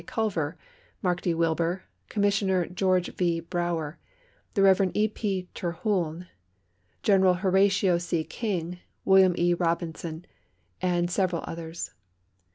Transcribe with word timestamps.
Culver, 0.07 0.57
Mark 1.03 1.21
D. 1.21 1.35
Wilber, 1.35 1.83
Commissioner 2.09 2.65
George 2.65 3.13
V. 3.17 3.39
Brower, 3.39 3.99
the 4.55 4.63
Rev. 4.63 4.89
E.P. 4.95 5.47
Terhune, 5.53 6.25
General 7.03 7.35
Horatio 7.35 7.99
C. 7.99 8.23
King, 8.23 8.79
William 9.05 9.35
E. 9.37 9.53
Robinson 9.53 10.25
and 10.81 11.11
several 11.11 11.43
others. 11.45 11.91